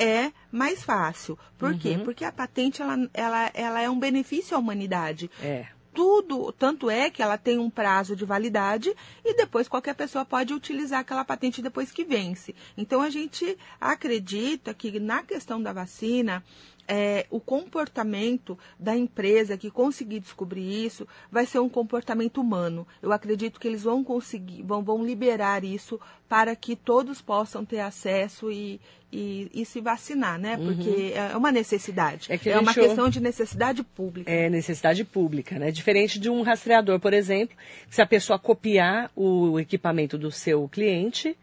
é 0.00 0.32
mais 0.50 0.82
fácil. 0.82 1.38
Por 1.58 1.72
uhum. 1.72 1.78
quê? 1.78 2.00
Porque 2.02 2.24
a 2.24 2.32
patente 2.32 2.80
ela, 2.80 2.96
ela, 3.12 3.50
ela 3.52 3.80
é 3.82 3.90
um 3.90 4.00
benefício 4.00 4.56
à 4.56 4.58
humanidade. 4.58 5.30
É. 5.42 5.66
Tudo, 5.92 6.52
tanto 6.52 6.88
é 6.88 7.10
que 7.10 7.20
ela 7.20 7.36
tem 7.36 7.58
um 7.58 7.68
prazo 7.68 8.14
de 8.14 8.24
validade 8.24 8.94
e 9.24 9.34
depois 9.34 9.68
qualquer 9.68 9.94
pessoa 9.94 10.24
pode 10.24 10.54
utilizar 10.54 11.00
aquela 11.00 11.24
patente 11.24 11.60
depois 11.60 11.90
que 11.90 12.04
vence. 12.04 12.54
Então 12.76 13.02
a 13.02 13.10
gente 13.10 13.58
acredita 13.80 14.72
que 14.72 15.00
na 15.00 15.22
questão 15.24 15.60
da 15.60 15.72
vacina, 15.72 16.44
é, 16.92 17.24
o 17.30 17.38
comportamento 17.38 18.58
da 18.76 18.96
empresa 18.96 19.56
que 19.56 19.70
conseguir 19.70 20.18
descobrir 20.18 20.84
isso 20.84 21.06
vai 21.30 21.46
ser 21.46 21.60
um 21.60 21.68
comportamento 21.68 22.40
humano. 22.40 22.84
Eu 23.00 23.12
acredito 23.12 23.60
que 23.60 23.68
eles 23.68 23.84
vão 23.84 24.02
conseguir, 24.02 24.62
vão, 24.62 24.82
vão 24.82 25.04
liberar 25.04 25.62
isso 25.62 26.00
para 26.28 26.56
que 26.56 26.74
todos 26.74 27.22
possam 27.22 27.64
ter 27.64 27.78
acesso 27.78 28.50
e, 28.50 28.80
e, 29.12 29.48
e 29.54 29.64
se 29.64 29.80
vacinar, 29.80 30.36
né? 30.36 30.56
Uhum. 30.56 30.66
Porque 30.66 30.90
uhum. 30.90 31.32
é 31.32 31.36
uma 31.36 31.52
necessidade. 31.52 32.26
É, 32.28 32.48
é 32.48 32.58
uma 32.58 32.74
questão 32.74 33.08
de 33.08 33.20
necessidade 33.20 33.84
pública. 33.84 34.28
É 34.28 34.50
necessidade 34.50 35.04
pública, 35.04 35.60
né? 35.60 35.70
Diferente 35.70 36.18
de 36.18 36.28
um 36.28 36.42
rastreador, 36.42 36.98
por 36.98 37.12
exemplo, 37.12 37.56
se 37.88 38.02
a 38.02 38.06
pessoa 38.06 38.36
copiar 38.36 39.12
o 39.14 39.60
equipamento 39.60 40.18
do 40.18 40.32
seu 40.32 40.68
cliente 40.68 41.36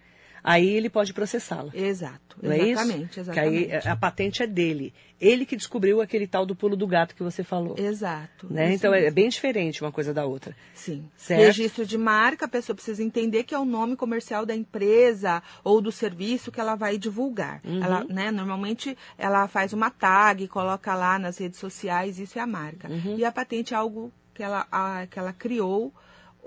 aí 0.50 0.68
ele 0.70 0.90
pode 0.90 1.14
processá-la. 1.14 1.72
Exato, 1.74 2.38
Não 2.42 2.52
é 2.52 2.58
isso? 2.58 2.68
exatamente, 2.82 3.10
Que 3.34 3.40
aí 3.40 3.56
exatamente. 3.66 3.88
a 3.90 3.96
patente 3.96 4.44
é 4.44 4.48
dele. 4.48 4.94
Ele 5.20 5.46
que 5.48 5.56
descobriu 5.56 6.00
aquele 6.00 6.28
tal 6.28 6.46
do 6.46 6.56
pulo 6.56 6.76
do 6.76 6.86
gato 6.88 7.16
que 7.16 7.24
você 7.24 7.44
falou. 7.44 7.76
Exato. 7.78 8.48
Né? 8.54 8.74
Então 8.76 8.94
é 8.94 9.02
mesmo. 9.02 9.16
bem 9.16 9.28
diferente 9.30 9.82
uma 9.82 9.92
coisa 9.92 10.14
da 10.14 10.26
outra. 10.26 10.56
Sim. 10.76 11.10
Certo. 11.18 11.42
Registro 11.42 11.86
de 11.88 11.98
marca, 11.98 12.46
a 12.46 12.48
pessoa 12.48 12.76
precisa 12.76 13.04
entender 13.04 13.44
que 13.44 13.54
é 13.56 13.60
o 13.60 13.66
nome 13.66 13.96
comercial 13.96 14.46
da 14.46 14.56
empresa 14.56 15.42
ou 15.64 15.82
do 15.82 15.92
serviço 15.92 16.52
que 16.52 16.60
ela 16.62 16.76
vai 16.76 16.98
divulgar. 17.00 17.60
Uhum. 17.66 17.84
Ela, 17.84 18.04
né, 18.06 18.30
normalmente 18.32 18.96
ela 19.18 19.48
faz 19.48 19.74
uma 19.74 19.90
tag, 19.90 20.48
coloca 20.48 20.94
lá 20.96 21.18
nas 21.18 21.40
redes 21.40 21.60
sociais, 21.60 22.20
isso 22.20 22.38
é 22.38 22.42
a 22.42 22.48
marca. 22.48 22.88
Uhum. 22.88 23.18
E 23.18 23.26
a 23.26 23.32
patente 23.32 23.74
é 23.74 23.78
algo 23.78 24.14
que 24.36 24.44
ela, 24.44 24.68
a- 24.72 25.08
que 25.10 25.18
ela 25.18 25.34
criou, 25.34 25.92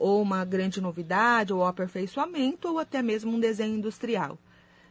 ou 0.01 0.23
uma 0.23 0.47
grande 0.47 0.81
novidade, 0.81 1.53
ou 1.53 1.63
aperfeiçoamento, 1.63 2.69
ou 2.69 2.79
até 2.79 3.03
mesmo 3.03 3.31
um 3.31 3.39
desenho 3.39 3.77
industrial. 3.77 4.39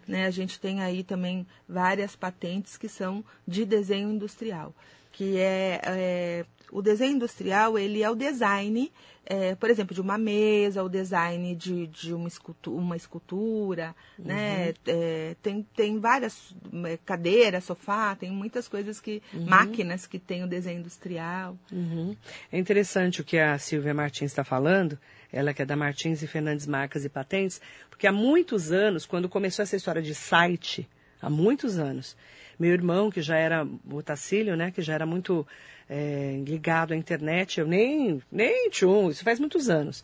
Né, 0.08 0.26
a 0.26 0.32
gente 0.32 0.60
tem 0.60 0.82
aí 0.82 1.04
também 1.04 1.46
várias 1.68 2.16
patentes 2.16 2.78
que 2.78 2.88
são 2.88 3.24
de 3.48 3.66
desenho 3.66 4.10
industrial, 4.12 4.74
que 5.12 5.38
é, 5.38 5.82
é, 5.84 6.46
o 6.72 6.82
desenho 6.82 7.16
industrial 7.16 7.78
ele 7.78 8.04
é 8.04 8.10
o 8.10 8.16
design, 8.16 8.92
é, 9.26 9.54
por 9.56 9.70
exemplo, 9.70 9.94
de 9.94 10.02
uma 10.02 10.18
mesa, 10.18 10.84
o 10.84 10.90
design 10.90 11.56
de, 11.56 11.86
de 11.88 12.14
uma, 12.14 12.28
escultu 12.28 12.76
uma 12.76 12.96
escultura, 12.96 13.96
né? 14.18 14.74
É, 14.88 15.36
tem, 15.42 15.66
tem 15.76 16.00
várias 16.00 16.56
é, 16.86 16.98
cadeiras, 17.06 17.64
sofá, 17.64 18.16
tem 18.16 18.32
muitas 18.32 18.68
coisas 18.68 19.00
que 19.00 19.22
máquinas 19.34 20.08
que 20.08 20.18
tem 20.18 20.44
o 20.44 20.48
desenho 20.48 20.80
industrial. 20.80 21.56
Uhum. 21.72 22.16
É 22.52 22.58
interessante 22.58 23.22
o 23.22 23.24
que 23.24 23.38
a 23.38 23.58
Silvia 23.60 23.94
Martins 23.94 24.32
está 24.32 24.44
falando, 24.44 24.98
ela 25.32 25.54
que 25.54 25.62
é 25.62 25.66
da 25.66 25.76
Martins 25.76 26.24
e 26.24 26.28
Fernandes 26.28 26.66
Marcas 26.66 27.06
e 27.06 27.10
Patentes, 27.10 27.62
porque 27.90 28.08
há 28.08 28.12
muitos 28.12 28.72
anos, 28.72 29.06
quando 29.06 29.30
começou 29.30 29.62
essa 29.62 29.76
história 29.76 30.02
de 30.02 30.16
site, 30.16 30.90
há 31.22 31.30
muitos 31.30 31.78
anos, 31.78 32.18
meu 32.58 32.72
irmão, 32.72 33.12
que 33.12 33.22
já 33.22 33.38
era, 33.38 33.68
o 33.92 34.02
Tacílio, 34.02 34.56
né, 34.56 34.72
que 34.72 34.82
já 34.82 34.94
era 34.94 35.06
muito 35.06 35.46
é, 35.90 36.40
ligado 36.46 36.94
à 36.94 36.96
internet, 36.96 37.60
eu 37.60 37.66
nem, 37.66 38.22
nem 38.32 38.70
tchum, 38.70 39.10
isso 39.10 39.24
faz 39.24 39.40
muitos 39.40 39.70
anos. 39.70 40.04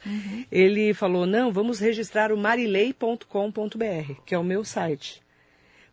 Ele 0.51 0.94
falou, 0.96 1.27
não, 1.27 1.51
vamos 1.51 1.80
registrar 1.80 2.32
o 2.32 2.38
marilei.com.br, 2.38 4.13
que 4.25 4.34
é 4.34 4.38
o 4.38 4.44
meu 4.44 4.63
site. 4.63 5.22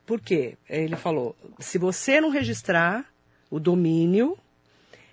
Por 0.07 0.19
quê? 0.21 0.57
Ele 0.69 0.97
falou, 0.97 1.37
se 1.59 1.77
você 1.77 2.21
não 2.21 2.31
registrar 2.31 3.05
o 3.51 3.61
domínio, 3.61 4.37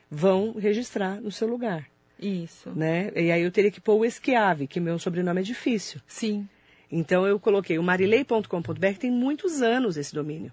vão 0.10 0.54
registrar 0.54 1.20
no 1.22 1.32
seu 1.32 1.48
lugar, 1.48 1.88
Isso. 2.18 2.72
né? 2.72 3.12
E 3.16 3.32
aí 3.32 3.42
eu 3.44 3.52
teria 3.52 3.70
que 3.70 3.82
pôr 3.82 3.96
o 3.96 4.06
Esquiave, 4.06 4.66
que 4.66 4.80
meu 4.80 4.98
sobrenome 4.98 5.42
é 5.42 5.44
difícil. 5.44 6.00
Sim. 6.08 6.48
Então 6.92 7.28
eu 7.28 7.40
coloquei 7.40 7.78
o 7.78 7.84
marilei.com.br, 7.84 8.98
tem 8.98 9.12
muitos 9.12 9.62
anos 9.62 9.98
esse 9.98 10.16
domínio. 10.16 10.52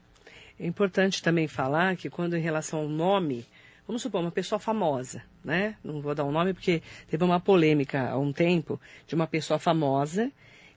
É 0.60 0.68
importante 0.68 1.24
também 1.24 1.48
falar 1.48 1.98
que 1.98 2.12
quando 2.12 2.38
em 2.38 2.42
relação 2.42 2.82
ao 2.82 2.88
nome, 2.88 3.44
vamos 3.88 4.04
supor, 4.04 4.22
uma 4.22 4.32
pessoa 4.32 4.60
famosa, 4.60 5.24
né? 5.44 5.78
Não 5.84 6.00
vou 6.00 6.14
dar 6.14 6.26
um 6.26 6.32
nome 6.32 6.54
porque 6.54 6.84
teve 7.08 7.24
uma 7.24 7.40
polêmica 7.40 8.12
há 8.12 8.20
um 8.20 8.32
tempo 8.32 8.80
de 9.08 9.16
uma 9.16 9.26
pessoa 9.26 9.58
famosa 9.58 10.32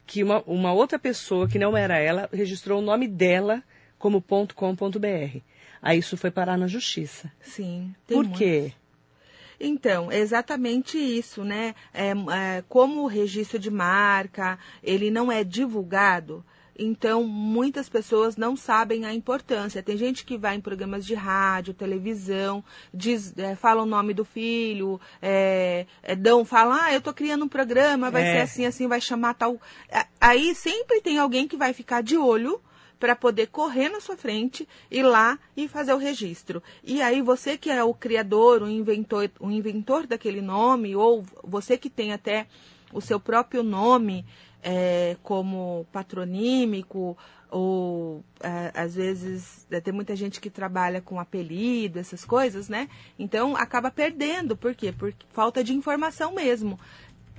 que 0.06 0.22
uma, 0.22 0.42
uma 0.46 0.72
outra 0.72 0.98
pessoa 0.98 1.48
que 1.48 1.58
não 1.58 1.76
era 1.76 1.98
ela 1.98 2.28
registrou 2.32 2.80
o 2.80 2.84
nome 2.84 3.06
dela 3.08 3.62
como 3.98 4.22
.com.br. 4.22 5.38
Aí 5.80 5.98
isso 5.98 6.16
foi 6.16 6.30
parar 6.30 6.56
na 6.56 6.66
justiça. 6.66 7.32
Sim. 7.40 7.94
tem 8.06 8.16
Por 8.16 8.24
muitos. 8.24 8.38
quê? 8.38 8.72
Então, 9.60 10.10
é 10.10 10.18
exatamente 10.18 10.98
isso, 10.98 11.44
né? 11.44 11.74
É, 11.94 12.10
é, 12.10 12.64
como 12.68 13.02
o 13.02 13.06
registro 13.06 13.60
de 13.60 13.70
marca, 13.70 14.58
ele 14.82 15.08
não 15.08 15.30
é 15.30 15.44
divulgado, 15.44 16.44
então 16.78 17.24
muitas 17.24 17.88
pessoas 17.88 18.36
não 18.36 18.56
sabem 18.56 19.04
a 19.04 19.14
importância. 19.14 19.82
Tem 19.82 19.96
gente 19.96 20.24
que 20.24 20.38
vai 20.38 20.56
em 20.56 20.60
programas 20.60 21.04
de 21.04 21.14
rádio, 21.14 21.74
televisão, 21.74 22.64
diz, 22.92 23.36
é, 23.36 23.54
fala 23.54 23.82
o 23.82 23.86
nome 23.86 24.14
do 24.14 24.24
filho, 24.24 25.00
é, 25.20 25.86
é, 26.02 26.16
dão, 26.16 26.44
falam, 26.44 26.78
ah, 26.80 26.92
eu 26.92 27.00
tô 27.00 27.12
criando 27.12 27.44
um 27.44 27.48
programa, 27.48 28.10
vai 28.10 28.22
É. 28.22 28.32
ser 28.32 28.40
assim, 28.42 28.66
assim, 28.66 28.88
vai 28.88 29.00
chamar 29.00 29.34
tal. 29.34 29.60
É, 29.88 30.06
Aí 30.20 30.54
sempre 30.54 31.00
tem 31.00 31.18
alguém 31.18 31.48
que 31.48 31.56
vai 31.56 31.72
ficar 31.72 32.02
de 32.02 32.16
olho 32.16 32.60
para 33.00 33.16
poder 33.16 33.48
correr 33.48 33.88
na 33.88 34.00
sua 34.00 34.16
frente, 34.16 34.68
ir 34.88 35.02
lá 35.02 35.36
e 35.56 35.66
fazer 35.66 35.92
o 35.92 35.96
registro. 35.98 36.62
E 36.84 37.02
aí 37.02 37.20
você 37.20 37.58
que 37.58 37.68
é 37.68 37.82
o 37.82 37.92
criador, 37.92 38.62
o 38.62 38.70
inventor, 38.70 39.28
o 39.40 39.50
inventor 39.50 40.06
daquele 40.06 40.40
nome, 40.40 40.94
ou 40.94 41.24
você 41.42 41.76
que 41.76 41.90
tem 41.90 42.12
até 42.12 42.46
o 42.92 43.00
seu 43.00 43.18
próprio 43.18 43.64
nome 43.64 44.24
é, 44.62 45.16
como 45.22 45.86
patronímico, 45.92 47.16
ou 47.50 48.24
é, 48.40 48.72
às 48.74 48.94
vezes 48.94 49.66
é, 49.70 49.80
tem 49.80 49.92
muita 49.92 50.16
gente 50.16 50.40
que 50.40 50.48
trabalha 50.48 51.00
com 51.00 51.20
apelido, 51.20 51.98
essas 51.98 52.24
coisas, 52.24 52.68
né? 52.68 52.88
Então 53.18 53.56
acaba 53.56 53.90
perdendo. 53.90 54.56
Por 54.56 54.74
quê? 54.74 54.92
Por 54.92 55.12
falta 55.30 55.62
de 55.62 55.74
informação 55.74 56.34
mesmo 56.34 56.78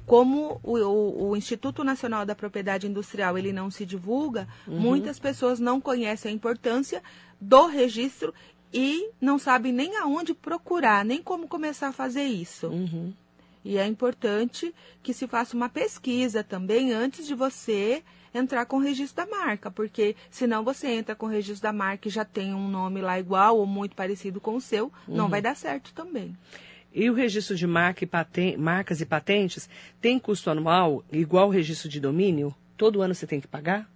como 0.05 0.59
o, 0.61 0.77
o- 0.77 1.29
o 1.29 1.35
Instituto 1.37 1.81
Nacional 1.81 2.25
da 2.25 2.35
Propriedade 2.35 2.85
Industrial 2.85 3.37
ele 3.37 3.53
não 3.53 3.71
se 3.71 3.85
divulga, 3.85 4.47
muitas 4.67 5.17
pessoas 5.17 5.61
não 5.61 5.79
conhecem 5.79 6.29
a 6.29 6.35
importância 6.35 7.01
do 7.39 7.67
registro 7.67 8.33
e 8.73 9.11
não 9.21 9.39
sabem 9.39 9.71
nem 9.71 9.95
aonde 9.97 10.33
procurar, 10.33 11.05
nem 11.05 11.23
como 11.23 11.47
começar 11.47 11.87
a 11.87 11.93
fazer 11.93 12.23
isso. 12.25 12.67
Uhum. 12.67 13.13
E 13.65 13.77
é 13.77 13.85
importante 13.87 14.73
que 15.01 15.13
se 15.13 15.27
faça 15.27 15.55
uma 15.55 15.69
pesquisa 15.69 16.43
também 16.43 16.91
antes 16.91 17.25
de 17.25 17.33
você 17.33 18.03
entrar 18.33 18.65
com 18.65 18.77
o 18.77 18.79
registro 18.79 19.23
da 19.25 19.29
marca, 19.29 19.69
porque 19.69 20.15
senão 20.31 20.63
você 20.63 20.87
entra 20.87 21.15
com 21.15 21.27
o 21.27 21.29
registro 21.29 21.61
da 21.63 21.71
marca 21.71 22.07
e 22.07 22.11
já 22.11 22.25
tem 22.25 22.53
um 22.53 22.67
nome 22.67 22.99
lá 22.99 23.19
igual 23.19 23.57
ou 23.57 23.65
muito 23.65 23.95
parecido 23.95 24.41
com 24.41 24.55
o 24.55 24.61
seu, 24.61 24.91
não 25.07 25.29
vai 25.29 25.41
dar 25.41 25.55
certo 25.55 25.93
também. 25.93 26.35
E 26.93 27.09
o 27.09 27.13
registro 27.13 27.55
de 27.55 27.65
marca 27.65 28.03
e 28.03 28.07
paten- 28.07 28.57
marcas 28.57 29.01
e 29.01 29.05
patentes 29.05 29.69
tem 30.01 30.19
custo 30.19 30.49
anual 30.49 31.03
igual 31.11 31.47
o 31.47 31.51
registro 31.51 31.87
de 31.89 31.99
domínio? 31.99 32.53
Todo 32.75 33.01
ano 33.01 33.15
você 33.15 33.25
tem 33.27 33.39
que 33.39 33.47
pagar? 33.47 33.89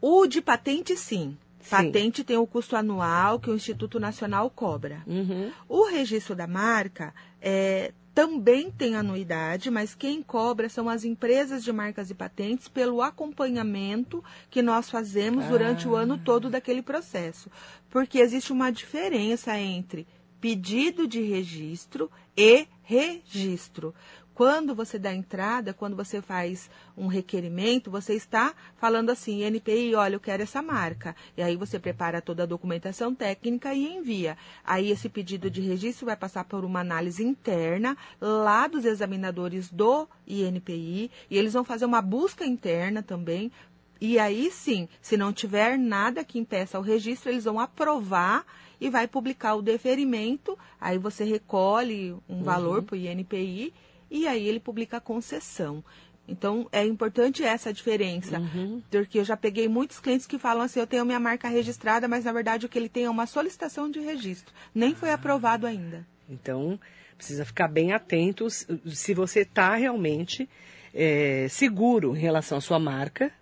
O 0.00 0.26
de 0.26 0.40
patente, 0.40 0.96
sim. 0.96 1.36
Sim. 1.60 1.70
Patente 1.70 2.22
tem 2.22 2.36
o 2.36 2.46
custo 2.46 2.76
anual 2.76 3.40
que 3.40 3.50
o 3.50 3.54
Instituto 3.54 3.98
Nacional 3.98 4.48
cobra. 4.50 5.02
Uhum. 5.06 5.50
O 5.68 5.88
registro 5.88 6.36
da 6.36 6.46
marca 6.46 7.12
é, 7.42 7.92
também 8.16 8.70
tem 8.70 8.96
anuidade, 8.96 9.70
mas 9.70 9.94
quem 9.94 10.22
cobra 10.22 10.70
são 10.70 10.88
as 10.88 11.04
empresas 11.04 11.62
de 11.62 11.70
marcas 11.70 12.08
e 12.08 12.14
patentes 12.14 12.66
pelo 12.66 13.02
acompanhamento 13.02 14.24
que 14.48 14.62
nós 14.62 14.88
fazemos 14.88 15.44
ah. 15.44 15.48
durante 15.48 15.86
o 15.86 15.94
ano 15.94 16.16
todo 16.16 16.48
daquele 16.48 16.80
processo. 16.80 17.50
Porque 17.90 18.18
existe 18.18 18.54
uma 18.54 18.72
diferença 18.72 19.60
entre 19.60 20.06
pedido 20.40 21.06
de 21.06 21.20
registro 21.20 22.10
e 22.34 22.66
registro. 22.82 23.94
Quando 24.36 24.74
você 24.74 24.98
dá 24.98 25.14
entrada, 25.14 25.72
quando 25.72 25.96
você 25.96 26.20
faz 26.20 26.68
um 26.94 27.06
requerimento, 27.06 27.90
você 27.90 28.12
está 28.12 28.54
falando 28.76 29.08
assim, 29.08 29.42
NPI, 29.42 29.94
olha, 29.94 30.16
eu 30.16 30.20
quero 30.20 30.42
essa 30.42 30.60
marca. 30.60 31.16
E 31.34 31.42
aí 31.42 31.56
você 31.56 31.78
prepara 31.78 32.20
toda 32.20 32.42
a 32.42 32.46
documentação 32.46 33.14
técnica 33.14 33.72
e 33.72 33.96
envia. 33.96 34.36
Aí 34.62 34.90
esse 34.90 35.08
pedido 35.08 35.50
de 35.50 35.62
registro 35.62 36.04
vai 36.04 36.16
passar 36.16 36.44
por 36.44 36.66
uma 36.66 36.80
análise 36.80 37.24
interna 37.24 37.96
lá 38.20 38.66
dos 38.66 38.84
examinadores 38.84 39.72
do 39.72 40.06
INPI 40.26 41.10
e 41.30 41.38
eles 41.38 41.54
vão 41.54 41.64
fazer 41.64 41.86
uma 41.86 42.02
busca 42.02 42.44
interna 42.44 43.02
também 43.02 43.50
e 43.98 44.18
aí 44.18 44.50
sim, 44.50 44.86
se 45.00 45.16
não 45.16 45.32
tiver 45.32 45.78
nada 45.78 46.22
que 46.22 46.38
impeça 46.38 46.78
o 46.78 46.82
registro, 46.82 47.30
eles 47.30 47.44
vão 47.44 47.58
aprovar 47.58 48.44
e 48.78 48.90
vai 48.90 49.08
publicar 49.08 49.54
o 49.54 49.62
deferimento. 49.62 50.58
Aí 50.78 50.98
você 50.98 51.24
recolhe 51.24 52.12
um 52.28 52.34
uhum. 52.34 52.42
valor 52.42 52.82
para 52.82 52.94
o 52.94 52.98
INPI 52.98 53.72
e 54.10 54.26
aí 54.26 54.46
ele 54.48 54.60
publica 54.60 54.96
a 54.96 55.00
concessão. 55.00 55.84
Então, 56.28 56.68
é 56.72 56.84
importante 56.84 57.44
essa 57.44 57.72
diferença, 57.72 58.40
uhum. 58.40 58.82
porque 58.90 59.20
eu 59.20 59.24
já 59.24 59.36
peguei 59.36 59.68
muitos 59.68 60.00
clientes 60.00 60.26
que 60.26 60.38
falam 60.38 60.62
assim, 60.62 60.80
eu 60.80 60.86
tenho 60.86 61.04
minha 61.04 61.20
marca 61.20 61.48
registrada, 61.48 62.08
mas 62.08 62.24
na 62.24 62.32
verdade 62.32 62.66
o 62.66 62.68
que 62.68 62.76
ele 62.76 62.88
tem 62.88 63.04
é 63.04 63.10
uma 63.10 63.26
solicitação 63.26 63.88
de 63.88 64.00
registro, 64.00 64.52
nem 64.74 64.94
foi 64.94 65.10
ah. 65.10 65.14
aprovado 65.14 65.66
ainda. 65.66 66.04
Então, 66.28 66.80
precisa 67.16 67.44
ficar 67.44 67.68
bem 67.68 67.92
atento 67.92 68.48
se 68.50 69.14
você 69.14 69.40
está 69.40 69.76
realmente 69.76 70.48
é, 70.92 71.46
seguro 71.48 72.16
em 72.16 72.20
relação 72.20 72.58
à 72.58 72.60
sua 72.60 72.78
marca, 72.78 73.32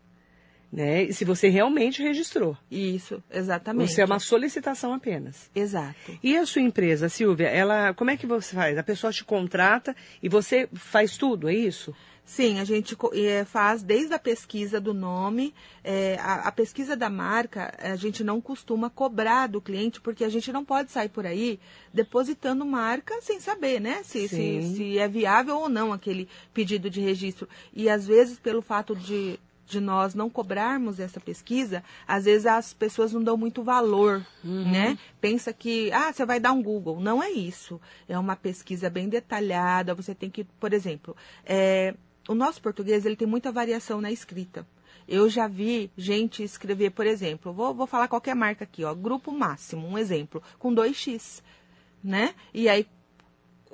né? 0.75 1.11
Se 1.13 1.25
você 1.25 1.49
realmente 1.49 2.03
registrou. 2.03 2.57
Isso, 2.69 3.23
exatamente. 3.31 3.91
Isso 3.91 4.01
é 4.01 4.05
uma 4.05 4.19
solicitação 4.19 4.93
apenas. 4.93 5.49
Exato. 5.55 6.19
E 6.21 6.37
a 6.37 6.45
sua 6.45 6.63
empresa, 6.63 7.09
Silvia, 7.09 7.47
ela, 7.47 7.95
como 7.95 8.11
é 8.11 8.17
que 8.17 8.27
você 8.27 8.57
faz? 8.57 8.77
A 8.77 8.83
pessoa 8.83 9.13
te 9.13 9.25
contrata 9.25 9.95
e 10.21 10.29
você 10.29 10.69
faz 10.75 11.17
tudo, 11.17 11.49
é 11.49 11.55
isso? 11.55 11.95
Sim, 12.25 12.59
a 12.59 12.65
gente 12.65 12.97
é, 13.13 13.45
faz 13.45 13.83
desde 13.83 14.15
a 14.15 14.19
pesquisa 14.19 14.81
do 14.81 14.95
nome, 14.95 15.55
é, 15.85 16.17
a, 16.19 16.49
a, 16.49 16.53
pesquisa 16.53 16.97
da 16.97 17.11
marca, 17.11 17.73
a 17.79 17.97
gente 17.97 18.25
não 18.25 18.41
costuma 18.41 18.89
cobrar 18.89 19.47
do 19.47 19.61
cliente, 19.61 20.01
porque 20.01 20.25
a 20.25 20.29
gente 20.31 20.51
não 20.51 20.65
pode 20.65 20.91
sair 20.91 21.11
por 21.11 21.27
aí 21.27 21.61
depositando 21.93 22.65
marca 22.65 23.21
sem 23.21 23.39
saber, 23.41 23.79
né? 23.79 24.03
Se, 24.05 24.27
se, 24.27 24.75
se 24.75 24.99
é 24.99 25.07
viável 25.07 25.59
ou 25.59 25.69
não 25.69 25.93
aquele 25.93 26.27
pedido 26.55 26.89
de 26.89 26.99
registro. 26.99 27.47
E 27.75 27.91
às 27.91 28.07
vezes, 28.07 28.39
pelo 28.39 28.63
fato 28.63 28.97
de 28.97 29.39
de 29.67 29.81
nós 29.81 30.15
não 30.15 30.29
cobrarmos 30.29 31.01
essa 31.01 31.21
pesquisa, 31.21 31.83
às 32.07 32.25
vezes 32.25 32.47
as 32.47 32.73
pessoas 32.73 33.13
não 33.13 33.23
dão 33.23 33.37
muito 33.37 33.63
valor, 33.63 34.25
uhum. 34.45 34.71
né? 34.71 34.99
Pensa 35.21 35.53
que, 35.53 35.91
ah, 35.93 36.13
você 36.13 36.25
vai 36.27 36.39
dar 36.39 36.53
um 36.53 36.63
Google. 36.63 37.01
Não 37.01 37.23
é 37.23 37.31
isso. 37.31 37.81
É 38.09 38.19
uma 38.19 38.37
pesquisa 38.37 38.91
bem 38.91 39.09
detalhada. 39.09 39.95
Você 39.95 40.15
tem 40.15 40.31
que, 40.31 40.45
por 40.45 40.73
exemplo, 40.73 41.17
é, 41.45 41.95
o 42.29 42.35
nosso 42.35 42.61
português 42.61 43.05
ele 43.05 43.17
tem 43.17 43.29
muita 43.29 43.53
variação 43.53 44.01
na 44.01 44.11
escrita. 44.11 44.67
Eu 45.07 45.29
já 45.29 45.47
vi 45.47 45.91
gente 45.97 46.43
escrever, 46.43 46.91
por 46.91 47.07
exemplo, 47.07 47.53
vou, 47.53 47.75
vou 47.75 47.87
falar 47.87 48.09
qualquer 48.09 48.35
marca 48.35 48.65
aqui, 48.65 48.85
ó, 48.85 48.95
Grupo 48.95 49.31
Máximo, 49.31 49.87
um 49.87 49.99
exemplo, 49.99 50.43
com 50.59 50.75
2x, 50.75 51.43
né? 52.03 52.35
E 52.55 52.71
aí 52.71 52.87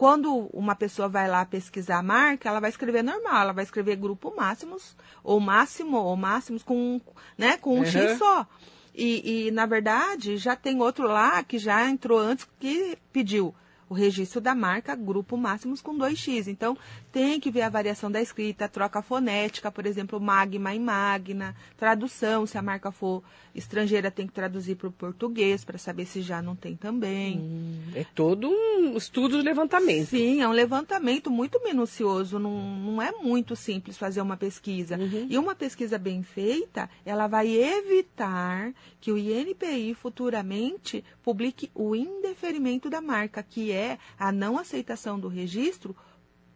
quando 0.01 0.49
uma 0.55 0.75
pessoa 0.75 1.11
vai 1.11 1.29
lá 1.29 1.45
pesquisar 1.45 1.99
a 1.99 2.03
marca, 2.03 2.49
ela 2.49 2.59
vai 2.59 2.71
escrever 2.71 3.05
normal, 3.05 3.43
ela 3.43 3.53
vai 3.53 3.65
escrever 3.65 3.97
grupo 3.97 4.35
máximos, 4.35 4.97
ou 5.23 5.39
máximo, 5.39 5.99
ou 5.99 6.17
máximos 6.17 6.63
com, 6.63 6.99
né, 7.37 7.59
com 7.59 7.75
um 7.75 7.81
uhum. 7.81 7.85
X 7.85 8.17
só. 8.17 8.47
E, 8.95 9.49
e, 9.49 9.51
na 9.51 9.67
verdade, 9.67 10.39
já 10.39 10.57
tem 10.57 10.81
outro 10.81 11.07
lá 11.07 11.43
que 11.43 11.59
já 11.59 11.87
entrou 11.87 12.19
antes 12.19 12.49
que 12.59 12.97
pediu 13.13 13.55
o 13.91 13.95
registro 13.95 14.41
da 14.41 14.55
marca 14.55 14.95
Grupo 14.95 15.37
Máximos 15.37 15.83
com 15.83 15.99
2x. 15.99 16.47
Então, 16.47 16.79
tem 17.11 17.41
que 17.41 17.51
ver 17.51 17.63
a 17.63 17.69
variação 17.69 18.09
da 18.09 18.23
escrita, 18.23 18.69
troca 18.69 19.03
fonética, 19.03 19.71
por 19.71 19.85
exemplo, 19.85 20.21
magma 20.21 20.73
e 20.73 20.79
magna, 20.79 21.57
tradução, 21.77 22.47
se 22.47 22.57
a 22.57 22.63
marca 22.63 22.93
for 22.93 23.21
estrangeira, 23.53 24.09
tem 24.09 24.29
que 24.29 24.33
traduzir 24.33 24.77
para 24.77 24.87
o 24.87 24.93
português 24.93 25.65
para 25.65 25.77
saber 25.77 26.07
se 26.07 26.23
já 26.23 26.41
não 26.41 26.55
tem 26.55 26.77
também. 26.77 27.41
Hum, 27.41 27.81
é 27.97 28.05
todo 28.15 28.49
um 28.49 28.97
estudo 28.97 29.39
de 29.39 29.43
levantamento. 29.43 30.11
Sim, 30.11 30.41
é 30.41 30.47
um 30.47 30.53
levantamento 30.53 31.29
muito 31.29 31.61
minucioso, 31.65 32.39
não, 32.39 32.53
não 32.79 33.03
é 33.03 33.11
muito 33.11 33.57
simples 33.57 33.99
fazer 33.99 34.21
uma 34.21 34.37
pesquisa. 34.37 34.97
Uhum. 34.97 35.27
E 35.29 35.37
uma 35.37 35.57
pesquisa 35.57 35.99
bem 35.99 36.23
feita, 36.23 36.89
ela 37.05 37.27
vai 37.27 37.49
evitar 37.49 38.73
que 39.01 39.11
o 39.11 39.19
INPI 39.19 39.95
futuramente 39.95 41.05
publique 41.25 41.71
o 41.75 41.97
indeferimento 41.97 42.89
da 42.89 43.01
marca, 43.01 43.43
que 43.43 43.73
é 43.73 43.80
a 44.19 44.33
não 44.33 44.59
aceitação 44.59 45.19
do 45.19 45.29
registro 45.29 45.95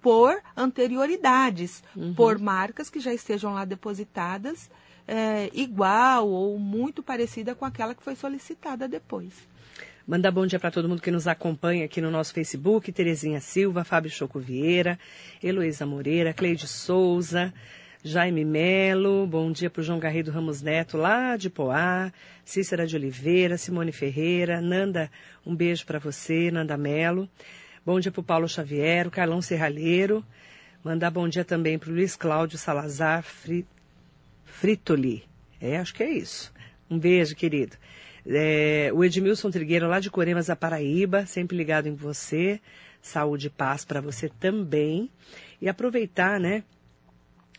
por 0.00 0.38
anterioridades, 0.56 1.82
uhum. 1.96 2.14
por 2.14 2.38
marcas 2.38 2.90
que 2.90 3.00
já 3.00 3.12
estejam 3.12 3.54
lá 3.54 3.64
depositadas 3.64 4.70
é, 5.06 5.50
igual 5.52 6.28
ou 6.28 6.58
muito 6.58 7.02
parecida 7.02 7.54
com 7.54 7.64
aquela 7.64 7.94
que 7.94 8.02
foi 8.02 8.16
solicitada 8.16 8.88
depois. 8.88 9.32
Mandar 10.06 10.30
bom 10.30 10.46
dia 10.46 10.58
para 10.60 10.70
todo 10.70 10.88
mundo 10.88 11.00
que 11.00 11.10
nos 11.10 11.26
acompanha 11.26 11.86
aqui 11.86 12.00
no 12.00 12.10
nosso 12.10 12.34
Facebook, 12.34 12.92
Terezinha 12.92 13.40
Silva, 13.40 13.84
Fábio 13.84 14.10
Choco 14.10 14.38
Vieira, 14.38 14.98
Heloísa 15.42 15.86
Moreira, 15.86 16.34
Cleide 16.34 16.68
Souza, 16.68 17.54
Jaime 18.06 18.44
Melo, 18.44 19.26
bom 19.26 19.50
dia 19.50 19.70
para 19.70 19.80
o 19.80 19.82
João 19.82 19.98
Garrido 19.98 20.30
Ramos 20.30 20.60
Neto, 20.60 20.98
lá 20.98 21.38
de 21.38 21.48
Poá, 21.48 22.12
Cícera 22.44 22.86
de 22.86 22.94
Oliveira, 22.94 23.56
Simone 23.56 23.92
Ferreira, 23.92 24.60
Nanda, 24.60 25.10
um 25.46 25.56
beijo 25.56 25.86
para 25.86 25.98
você, 25.98 26.50
Nanda 26.50 26.76
Melo. 26.76 27.26
Bom 27.82 27.98
dia 27.98 28.12
para 28.12 28.20
o 28.20 28.22
Paulo 28.22 28.46
Xavier, 28.46 29.06
o 29.06 29.10
Carlão 29.10 29.40
Serralheiro. 29.40 30.22
Mandar 30.84 31.10
bom 31.10 31.26
dia 31.26 31.46
também 31.46 31.78
para 31.78 31.88
o 31.88 31.94
Luiz 31.94 32.14
Cláudio 32.14 32.58
Salazar 32.58 33.24
Fritoli. 34.44 35.24
É, 35.58 35.78
acho 35.78 35.94
que 35.94 36.02
é 36.02 36.10
isso. 36.10 36.52
Um 36.90 36.98
beijo, 36.98 37.34
querido. 37.34 37.74
É, 38.26 38.90
o 38.92 39.02
Edmilson 39.02 39.50
Trigueiro, 39.50 39.88
lá 39.88 39.98
de 39.98 40.10
Coremas, 40.10 40.48
da 40.48 40.56
Paraíba, 40.56 41.24
sempre 41.24 41.56
ligado 41.56 41.86
em 41.86 41.94
você. 41.94 42.60
Saúde 43.00 43.46
e 43.46 43.50
paz 43.50 43.82
para 43.82 44.02
você 44.02 44.28
também. 44.28 45.10
E 45.58 45.70
aproveitar, 45.70 46.38
né, 46.38 46.64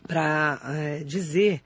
para 0.08 0.60
é, 0.65 1.04
dizer 1.04 1.62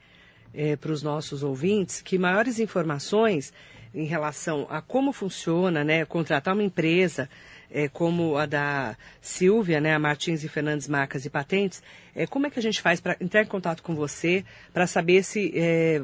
é, 0.52 0.76
para 0.76 0.92
os 0.92 1.02
nossos 1.02 1.42
ouvintes 1.42 2.00
que 2.00 2.18
maiores 2.18 2.58
informações 2.58 3.52
em 3.94 4.04
relação 4.04 4.66
a 4.70 4.80
como 4.80 5.12
funciona, 5.12 5.82
né, 5.82 6.04
contratar 6.04 6.54
uma 6.54 6.62
empresa, 6.62 7.28
é, 7.70 7.88
como 7.88 8.36
a 8.36 8.46
da 8.46 8.96
Silvia, 9.20 9.80
né, 9.80 9.94
a 9.94 9.98
Martins 9.98 10.44
e 10.44 10.48
Fernandes 10.48 10.88
Marcas 10.88 11.24
e 11.24 11.30
Patentes, 11.30 11.82
é, 12.14 12.26
como 12.26 12.46
é 12.46 12.50
que 12.50 12.58
a 12.58 12.62
gente 12.62 12.80
faz 12.80 13.00
para 13.00 13.16
entrar 13.20 13.42
em 13.42 13.46
contato 13.46 13.82
com 13.82 13.94
você 13.94 14.44
para 14.72 14.86
saber 14.86 15.24
se, 15.24 15.52
é, 15.54 16.02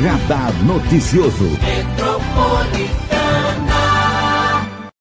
Radar 0.00 0.52
Noticioso. 0.64 1.58